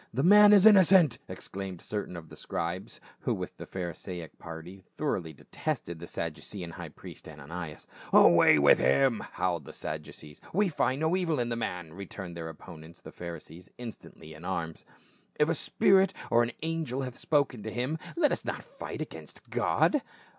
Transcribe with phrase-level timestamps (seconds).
[0.11, 5.31] "The man is innocent!" exclaimed certain of the Scribes who with the Pharisaic party thoroughly
[5.31, 7.85] detested the Sadducean high priest, Ananias.
[8.11, 10.41] "Away with him!" howled the Sadducees.
[10.55, 14.43] "We find no evil in the man," returned their oppo nents, the Pharisees, instantly in
[14.43, 14.85] arms."
[15.39, 19.51] If a spirit or an angel hath spoken to him, let us not fight against
[19.51, 20.01] God